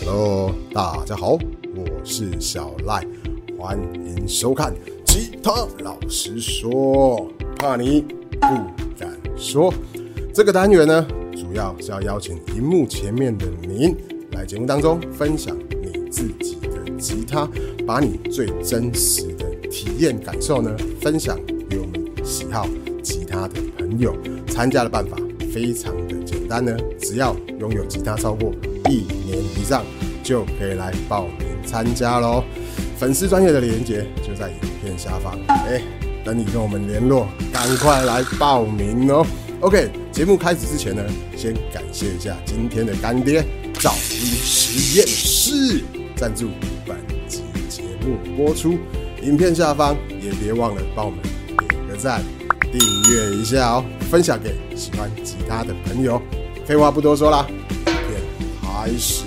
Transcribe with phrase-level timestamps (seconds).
[0.00, 1.32] Hello，大家好，
[1.74, 3.04] 我是小赖，
[3.58, 4.72] 欢迎收看
[5.04, 8.04] 吉他老实说，怕你
[8.40, 8.46] 不
[8.96, 9.74] 敢说。
[10.32, 13.96] 这个单元呢，主要是要邀请荧幕前面的您
[14.32, 17.48] 来节目当中分享你自己的吉他，
[17.84, 21.36] 把你最真实的体验感受呢分享
[21.68, 22.68] 给我们喜好
[23.02, 24.16] 吉他的朋友。
[24.46, 25.16] 参加的办法
[25.58, 28.52] 非常的简单呢，只要拥有吉他超过
[28.88, 29.84] 一年以上，
[30.22, 32.44] 就可以来报名参加喽。
[32.96, 35.82] 粉丝专业的连接就在影片下方，哎、
[36.24, 39.26] 等你跟我们联络，赶快来报名哦。
[39.58, 41.02] OK，节目开始之前呢，
[41.36, 43.44] 先感谢一下今天的干爹
[43.80, 45.82] 噪音实验室
[46.14, 46.50] 赞助
[46.86, 46.96] 本
[47.26, 48.78] 集节目播出。
[49.24, 51.18] 影片下方也别忘了帮我们
[51.58, 52.22] 点个赞、
[52.70, 56.20] 订阅一下哦，分享给喜欢吉他的朋友。
[56.66, 57.54] 废话不多说啦，影
[57.86, 58.20] 片
[58.60, 59.24] 开始。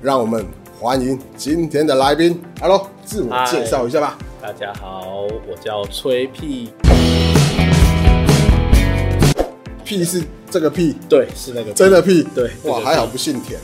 [0.00, 0.44] 让我们
[0.80, 2.40] 欢迎今天的来宾。
[2.60, 4.18] Hello，自我介绍一下吧。
[4.40, 6.72] 大家好，我叫崔屁，
[9.84, 12.26] 屁是这个屁，对，是那个真的屁。
[12.34, 13.58] 对哇，这个还好不姓田。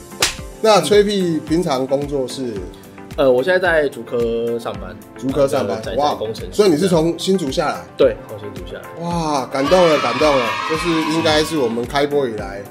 [0.61, 2.55] 那崔屁平常工作是？
[3.17, 5.83] 呃，我现在在竹科上班，竹科上班。
[5.97, 12.63] 哇工程师，所以你是从新竹下来，对从新竹下来，哇，感动了，感动了，就是应该是我们开播以来，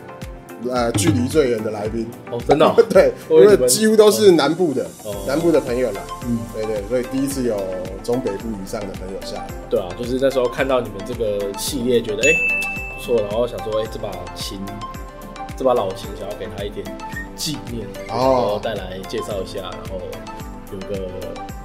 [0.70, 2.08] 呃，距离最远的来宾。
[2.32, 5.14] 哦，真的哦、 对，因为几乎都是南部的，哦。
[5.28, 6.02] 南部的朋友来。
[6.26, 7.58] 嗯，对对，所以第一次有
[8.02, 9.48] 中北部以上的朋友下来。
[9.70, 12.32] 对啊，就是那时候看到你们这个系列，觉得哎、
[12.64, 12.67] 不
[13.08, 14.60] 错，然后想说哎、这把琴，
[15.56, 16.86] 这把老琴想要给他一点
[17.38, 20.02] 纪念，哦然后带来介绍一下，然后
[20.74, 21.10] 有个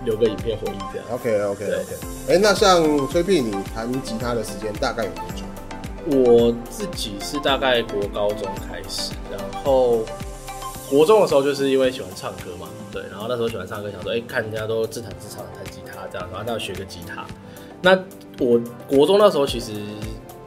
[0.05, 1.07] 留个影片回忆这样。
[1.11, 1.97] OK OK OK
[2.29, 5.43] 哎、那像崔屁，你弹吉他的时间大概有多久？
[6.17, 10.05] 我自己是大概国高中开始，然后
[10.89, 17.25] 国中的时候就是因为喜欢唱歌嘛，对，然后那时候喜欢唱歌，想说，哎、看人家都自弹自唱弹吉他这样，然后那要学个吉他。
[17.81, 17.99] 那
[18.39, 19.73] 我国中那时候其实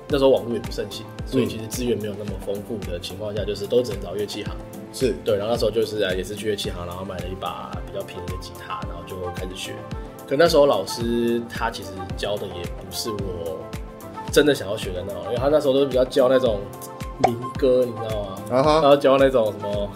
[0.08, 4.54] 那时候网络也不盛行，所以其实资源没有那么丰富的情况下，就是都只能找乐器行。
[4.94, 9.74] 是对，然后那时候就是啊，也是去乐器行，然后买了一把比较便宜的吉他，然后就开始学。
[10.28, 13.60] 可那时候老师他其实教的也不是我
[14.32, 16.60] 真的想要学的那种，因为他那时候都是比较教那种
[17.26, 18.38] 民歌，你知道吗？
[18.50, 19.90] 然后教那种什么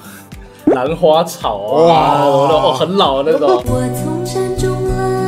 [0.76, 3.50] 兰花草啊，哇什么的哦，很老的那种。
[3.50, 3.64] 我
[3.96, 5.19] 从山中来，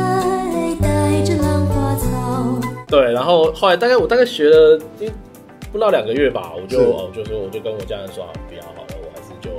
[2.92, 5.10] 对，然后后来大概我大概学了一
[5.72, 9.50] 不到两个月吧，我就哦就说我就跟我家人说啊不要好了，我还是就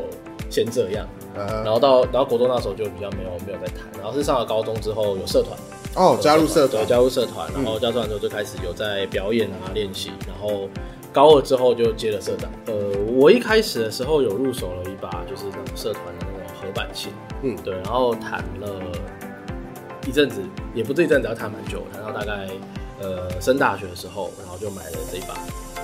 [0.52, 1.04] 先这样。
[1.36, 5.58] 然后到然后国中那时候就比较没有没有在谈，然后是上了高中之后有社团，
[5.96, 6.84] 哦，加入社团。
[6.84, 10.70] 对，加入社团，然后加入社团之后就开始有在表演啊练习，然后
[11.12, 12.52] 高二之后就接了社长。
[12.68, 12.76] 呃，
[13.18, 17.12] 我一开始的时候有入手了一把就是那种社团的那种合板琴，
[17.42, 17.58] 嗯。
[17.64, 18.70] 对，然后弹了
[20.06, 20.40] 一阵子，
[20.76, 22.48] 也不是一阵子，要弹蛮久，弹到大概
[23.04, 25.36] 呃升大学的时候，然后就买了这一把，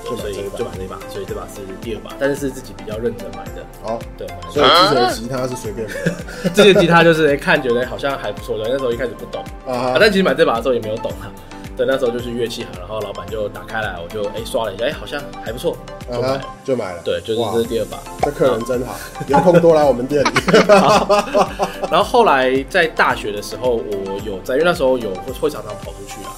[0.03, 9.43] 就所以就买这一把所以这把是第二把，但是是自己比较认真买的，好，对，所以之前的吉他是随便买的 这件吉他就是、欸看觉得好像还不错对，那时候一开始不懂。
[9.67, 11.31] 啊啊，但其实买这把的时候也没有懂啊。
[11.77, 15.77] 对，那时候就是乐器行，然后老板就打开来，我就哎、刷了一下，哎、好像还不错，
[16.11, 16.39] 就啊买了。
[16.39, 17.01] 哈，就买了。
[17.05, 17.97] 对，就是这是第二把。
[18.21, 20.27] 这客人真好，有空多来我们店里。
[21.89, 26.35] 然后后来在大学的时候，我有在，因为那时候有会会常常跑出去啦，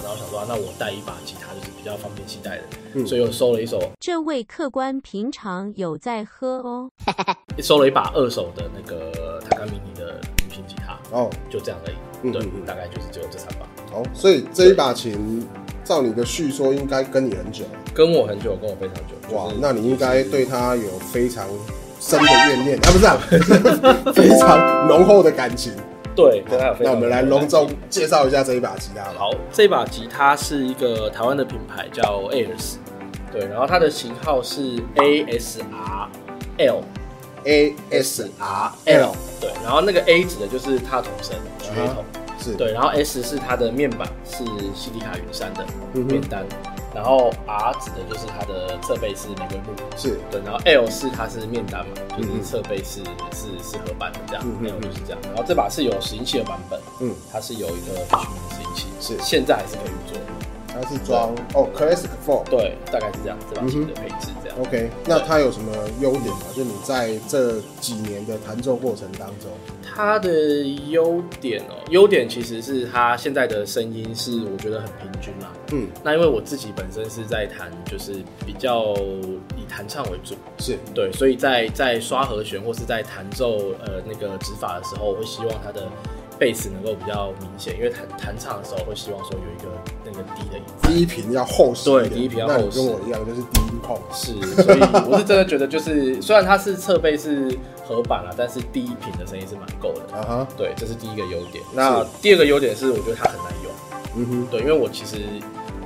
[0.48, 2.64] 那我带一把吉他就是比较方便携带的，
[2.94, 6.90] 嗯所以又收了一首，这位客官平常有在喝哦。
[7.62, 11.96] 收了一把二手的那个塔卡米尼的旅行吉他，哦，就这样而已。
[12.32, 15.48] 对嗯嗯嗯，大概就是只有这三把，哦，所以这一把琴，
[15.84, 17.66] 照你的叙说，应该跟你很久。
[17.94, 19.36] 跟我很久，跟我非常久。
[19.36, 21.48] 哇就是，那你应该对它有非常
[22.00, 23.18] 深的怨念啊，不是啊，
[24.14, 25.74] 非常浓厚的感情。
[26.16, 29.14] 对，跟他有非常那我们来隆重介绍一下这一把吉他吧。
[29.18, 32.76] 好，这把吉他是一个台湾的品牌，叫 Airs，
[33.32, 36.08] 对，然后它的型号是 ASR
[36.58, 36.84] L
[37.46, 42.04] A S R L L 对，然后那个 A 指的就是它筒声曲乐筒，
[42.38, 44.44] 是，对，然后 S 是它的面板是
[44.76, 46.46] 西迪卡云山的面单，
[46.94, 50.20] 然后 R 指的就是它的侧背是玫瑰木，是。
[50.30, 53.02] 对，然后 L 是它是面单嘛，就是侧背是
[53.32, 59.18] 是是合板的这样嗯嗯，L 就是这样，然后这把是有拾音器的版本，嗯，它是有一个名的拾音器，是。
[59.22, 60.26] 现在还是可以运作的。
[60.74, 64.32] 它是装哦 Classic Four，对，大概是这样，这把琴的配置。
[64.41, 64.62] 这样。
[64.62, 66.42] OK，那它有什么优点吗？
[66.56, 69.50] 就你在这几年的弹奏过程当中，
[69.82, 75.52] 它的优点哦，优点其实是它现在的声音是我觉得很平均啦。
[75.72, 78.16] 嗯，那因为我自己本身是在弹，就是
[78.46, 78.94] 比较
[79.56, 85.88] 以弹唱为主，是对，所以在在刷和弦或是在弹奏呃那个指法的时候，我会希望它的
[86.42, 89.70] 贝斯能够比较明显，因为弹弹唱的时候会希望说有一个
[90.04, 94.02] 那个低的音第一频要厚实，对第一频要厚实跟我一样，就是低音控。
[94.12, 94.34] 是，
[94.64, 97.56] 所以我是真的觉得就是 虽然它是侧背是
[97.86, 100.18] 合板啦，但是第一频的声音是蛮够的。
[100.18, 101.64] 啊哈，对，这是第一个优点。
[101.76, 103.72] 那第二个优点是，我觉得它很难用。
[104.16, 105.18] 嗯哼，对，因为我其实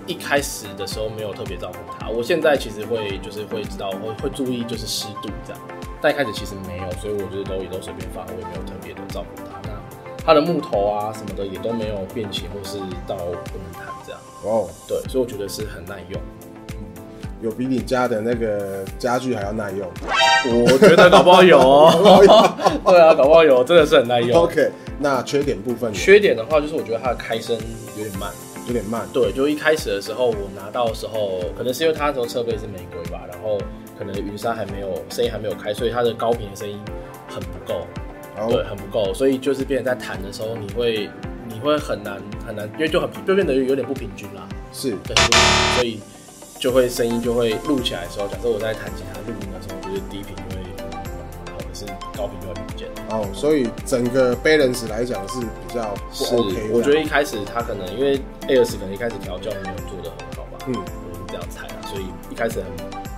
[0.08, 5.62] 一开始的时候没有特别照顾它，我现在其实会就是会知道会会注意就是湿度这样，
[6.00, 9.55] 但一开始其实没有，所以我就是都也都随便放，我也没有特别的照顾它。
[10.26, 16.22] 那它的木头啊什么的也都没有变形或是到不能弹这样，哦，对，所以我觉得是很耐用。
[17.42, 19.88] 有比你家的那个家具还要耐用。
[20.66, 22.20] 我觉得搞不好有哦，
[22.86, 24.36] 对啊，搞不好有，真的是很耐用。
[24.36, 27.56] OK，那缺点部分呢缺点的话就是我觉得它的开声
[27.98, 28.32] 有点慢。
[28.68, 29.08] 有点慢。
[29.14, 33.60] 对，就一开始的时候，我拿到的时候，可能是因为它那时候设备是玫瑰吧，然后
[34.00, 36.80] 可能云杉还没有声音还没有开，所以它的高频的声音
[37.28, 37.86] 很不够，
[38.36, 41.10] 然对，很不够，所以就是变成在弹的时候，你会
[41.48, 44.92] 你会很难很难，因为就很就变得有点不平均啦，是。
[45.06, 45.16] 对，
[45.76, 46.00] 所以
[46.60, 50.64] 就会声音就会录起来的时候，假设我在弹吉他录音的时候，就是低频就会，
[51.54, 51.86] 或者是
[52.18, 52.88] 高频就会不见。
[53.10, 56.36] 哦，所以整个 balance 来讲是比较不是。
[56.72, 58.18] 我觉得一开始他可能因为
[58.48, 60.74] AS 可能一开始调教没有做的很好吧，嗯。
[60.76, 62.66] 我是这样猜啊，所以一开始很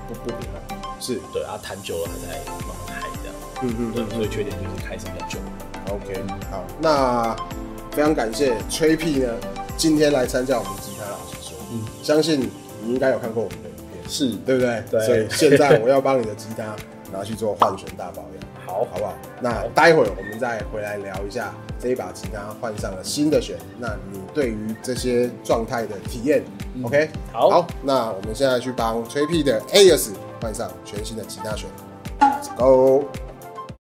[0.08, 2.38] 不不平衡，是，对啊，弹久了他才
[2.68, 3.08] 慢慢开
[3.63, 4.09] 嗯嗯嗯。
[4.12, 5.39] 所以缺点就是开始比较久。
[5.89, 6.21] OK，
[6.51, 7.36] 好，那
[7.92, 9.30] 非常感谢吹屁呢，
[9.77, 11.81] 今天来参加我们吉他老师说，嗯。
[12.04, 12.50] 相信
[12.83, 14.83] 你应该有看过我们的影片，是，对不对？
[14.92, 15.01] 对。
[15.06, 16.75] 所以现在我要帮你的吉他
[17.12, 18.86] 拿去做换弦大保养， 好。
[18.92, 19.13] 好不好？
[19.42, 26.44] 那待会儿我们再回来聊一下这一把吉他换上了新的弦，那你对于这些状态的体验、
[26.83, 27.50] o k 嗯好。
[27.50, 30.10] 好，那我们现在去帮吹屁的 AS
[30.42, 31.68] 换上全新的吉他弦
[32.19, 33.06] ，Let's go。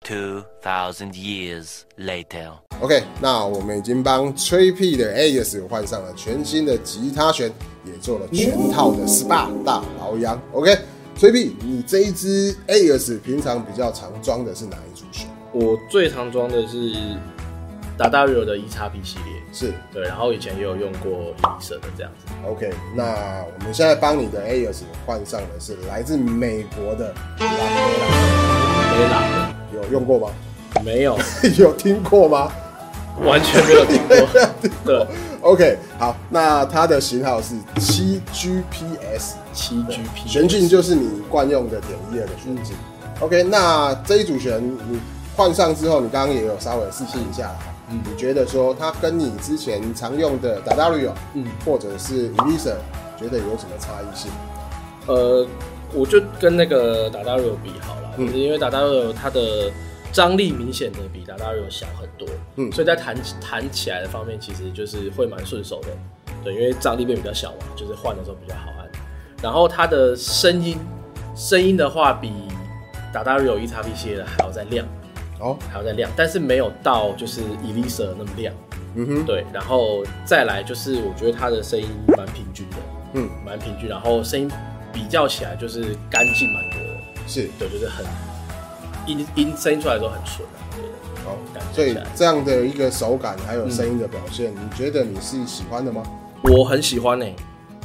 [0.07, 2.51] 2,000 years later.
[2.79, 7.51] OK，那我们已经帮吹屁的 AS 换上了全新的吉他弦，
[7.83, 10.41] 也做了全套的 SPA 大保养。
[10.53, 10.77] OK，
[11.17, 15.27] 吹屁，你这一支 AS 平常比较常装的是哪一组弦？
[15.51, 16.93] 我最常装的是
[17.97, 28.07] 达达 Rio 的 EXP 系列，是对，然后以前也有用过伊色的这样子，OK，那我们现在帮你的 AS 换上的是来自美国的拉菲拉，
[28.95, 29.46] 没拉有
[29.91, 30.27] 用过吗？
[30.83, 31.17] 没有，
[31.57, 32.51] 有听过吗
[33.25, 34.15] 完全没有听过，
[34.85, 35.07] 对
[35.41, 39.33] ，？OK，好，那它的型号是七 GPS。
[39.53, 42.73] 七 GP 悬镜就是你惯用的点一二的弦距。
[43.19, 44.99] OK，那这一组弦你
[45.35, 47.55] 换上之后，你刚刚也有稍微试听一下了。
[47.89, 52.73] 嗯你觉得说它跟你之前常用的 i o 嗯或者是 Elisa，
[53.17, 54.29] 觉得有什么差异性？
[55.07, 55.47] 呃，
[55.93, 58.35] 我就跟那个达达瑞比好了，嗯。
[58.37, 59.71] 因为达达瑞它的
[60.11, 65.89] 张力明显的比达达瑞小很多，嗯所以在弹弹起来的方面，其实就是会蛮顺手的，
[66.43, 68.87] 对，因为张力变比较小嘛，就是换的时候比较好按。
[69.43, 70.77] 然后它的声音，
[71.35, 72.31] 声音的话比
[73.13, 74.85] 达达瑞 E x P 系列的还要再亮，
[75.39, 78.53] 哦，还要再亮，但是没有到就是 Elisa 那么亮，
[78.95, 81.87] 嗯哼，对，然后再来就是我觉得它的声音
[82.17, 82.77] 蛮平均的，
[83.13, 84.49] 嗯，蛮平均，然后声音
[84.91, 86.63] 比较起来就是干净蛮
[87.27, 88.05] 是对，就是很
[89.05, 90.47] 音音声音出来的时候很纯
[91.27, 91.29] 啊，
[91.73, 96.01] 所以觉起来这样的一个手感还有声音的表现，你觉得你是喜欢的吗？
[96.43, 97.35] 我很喜欢呢、欸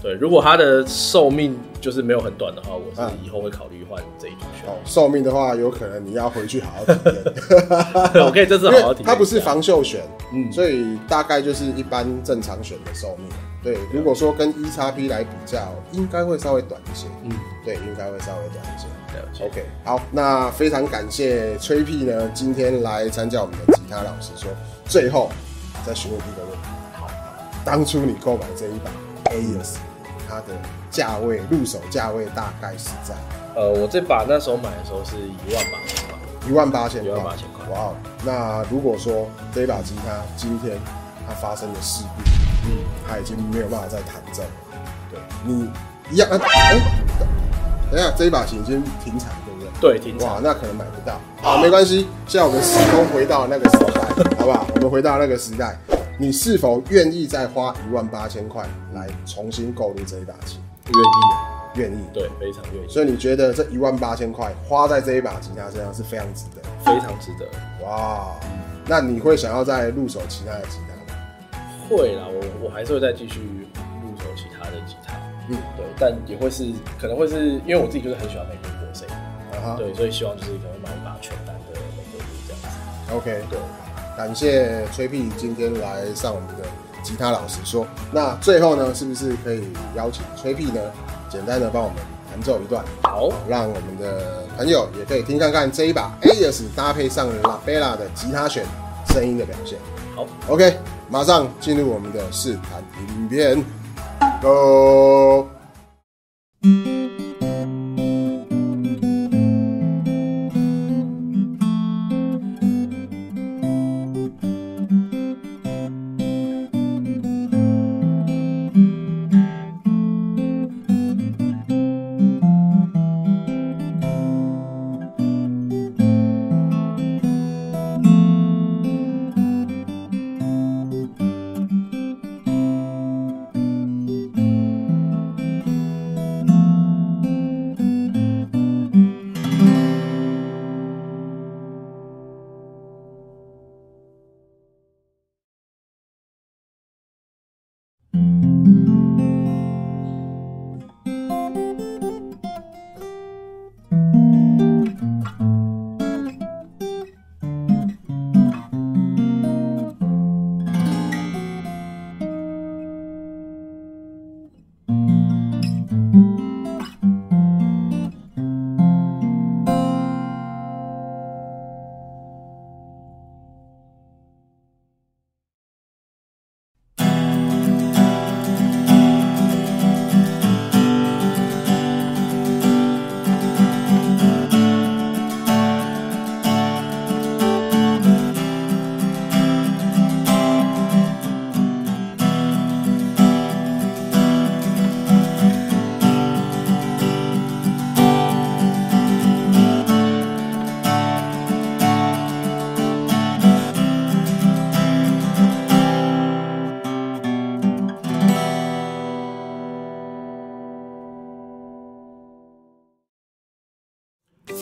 [0.03, 4.69] 对，如果它的寿命就是没有很短的话，我嗯是以后会考虑换这一组选。
[4.69, 8.25] 哦，寿命的话，有可能你要回去好好体验。
[8.27, 10.01] 我可以这次好好体验一下它不是防锈选，
[10.35, 13.29] 嗯所以大概就是一般正常选的寿命。
[13.63, 17.07] 对，如果说跟 E 叉 P 来比较，应该会稍微短一些。
[17.23, 17.31] 嗯，
[17.65, 18.89] 对，应该会稍微短一些。
[19.12, 19.45] 了解。
[19.45, 24.50] OK，好，那非常感谢崔屁呢，今天来参加我们的吉他老师说，
[24.85, 25.31] 最后
[25.87, 26.69] 再询问一个问题。
[26.95, 27.09] 好，
[27.64, 28.90] 当初你购买这一把
[29.31, 29.76] AS，
[30.28, 30.49] 它的
[30.90, 33.14] 价位入手价位大概是在
[33.54, 37.12] 呃，我这把那时候买的时候是一万八千块，一万八千块。
[37.12, 37.16] 18,000
[37.52, 37.95] 块哇哦！
[38.25, 40.78] 那如果说这一把吉他今天
[41.28, 42.23] 它发生了事故，
[42.66, 42.78] 嗯，
[43.09, 44.49] 它已经没有办法再弹奏了，
[45.11, 45.71] 对你
[46.11, 46.38] 一样啊？
[46.42, 46.81] 哎、
[47.93, 49.99] 等一下，这一把琴已经停产，对不对？
[49.99, 50.43] 对，停哇，产。
[50.43, 51.21] 那可能买不到。
[51.43, 54.01] 好，没关系，现在我们时空回到那个时代，
[54.39, 54.67] 好不好？
[54.77, 55.79] 我们回到那个时代，
[56.19, 60.59] 你是否愿意再花一万八千块来重新购入这一把琴？
[60.87, 61.99] 愿意啊，愿意。
[62.15, 66.63] 对，非常愿意，所以你觉得这一万八千块花在这一把吉他身上是非常值得？
[66.83, 67.47] 非常值得。
[67.85, 68.35] 哇，
[68.87, 71.59] 那你会想要再入手其他的吉他吗？
[71.91, 73.41] 会啦，我我还是会再继续
[74.03, 75.01] 入手其他的吉他，
[75.49, 76.67] 嗯，对，但也会是
[77.01, 79.09] 可能会是因为我自己就是很喜欢玫瑰国声，
[79.53, 79.77] 啊哈。
[79.77, 82.69] 对，所以希望就是可能买一把全单的玫瑰鼓这样子。
[83.15, 83.59] ，OK，对，
[84.17, 86.65] 感谢崔屁今天来上我们的
[87.03, 87.87] 吉他老师说。
[88.13, 89.65] 那最后呢，是不是可以
[89.97, 90.81] 邀请崔屁呢，
[91.29, 91.97] 简单的帮我们
[92.31, 98.65] 弹奏一段，好，让我们的朋友也可以听看看这一把 AES 搭配上 La Bella 的吉他弦
[99.09, 99.79] 声音的表现。
[100.15, 102.83] 好，OK，马上进入我们的试弹
[103.17, 103.63] 影片
[104.41, 105.49] ド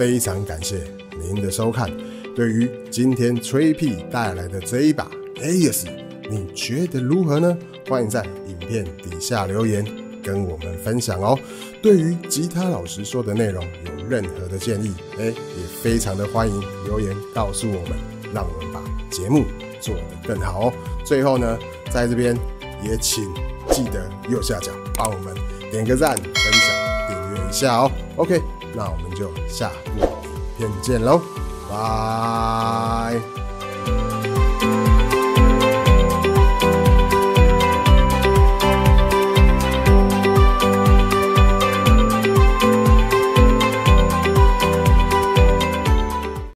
[0.01, 0.81] 非常感谢
[1.21, 1.91] 您的收看。
[2.35, 5.85] 对于今天吹屁带来的这一把 AES，
[6.31, 7.55] 你觉得如何呢？
[7.87, 9.85] 欢迎在影片底下留言
[10.23, 11.39] 跟我们分享哦。
[11.83, 15.35] 对于吉他老师说的内容有任何的建议，哎，也
[15.83, 17.99] 非常的欢迎留言告诉我们，
[18.33, 19.45] 让我们把节目
[19.83, 20.73] 做得更好哦。
[21.05, 21.59] 最后呢，
[21.93, 22.35] 在这边
[22.83, 23.23] 也请
[23.71, 25.35] 记得右下角帮我们
[25.71, 26.75] 点个赞、分享、
[27.07, 27.93] 订阅一下哦。
[28.17, 28.41] OK，
[28.75, 30.09] 那我们就下部影
[30.57, 31.21] 片见喽，
[31.69, 33.50] 拜。